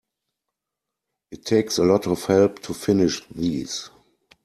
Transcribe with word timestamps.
It 1.29 1.45
takes 1.45 1.77
a 1.77 1.83
lot 1.83 2.07
of 2.07 2.25
help 2.25 2.57
to 2.63 2.73
finish 2.73 3.21
these. 3.29 3.91